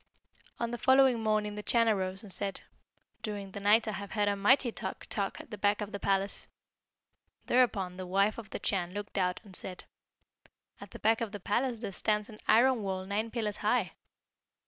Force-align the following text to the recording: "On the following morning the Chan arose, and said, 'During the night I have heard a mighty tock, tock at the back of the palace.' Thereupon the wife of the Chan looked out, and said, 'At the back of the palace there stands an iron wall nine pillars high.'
"On 0.59 0.71
the 0.71 0.79
following 0.79 1.21
morning 1.21 1.53
the 1.53 1.61
Chan 1.61 1.87
arose, 1.87 2.23
and 2.23 2.31
said, 2.33 2.61
'During 3.21 3.51
the 3.51 3.59
night 3.59 3.87
I 3.87 3.91
have 3.91 4.13
heard 4.13 4.27
a 4.27 4.35
mighty 4.35 4.71
tock, 4.71 5.05
tock 5.11 5.39
at 5.39 5.51
the 5.51 5.59
back 5.59 5.79
of 5.79 5.91
the 5.91 5.99
palace.' 5.99 6.47
Thereupon 7.45 7.97
the 7.97 8.07
wife 8.07 8.39
of 8.39 8.49
the 8.49 8.57
Chan 8.57 8.95
looked 8.95 9.19
out, 9.19 9.39
and 9.43 9.55
said, 9.55 9.83
'At 10.79 10.89
the 10.89 10.97
back 10.97 11.21
of 11.21 11.31
the 11.33 11.39
palace 11.39 11.81
there 11.81 11.91
stands 11.91 12.29
an 12.29 12.39
iron 12.47 12.81
wall 12.81 13.05
nine 13.05 13.29
pillars 13.29 13.57
high.' 13.57 13.91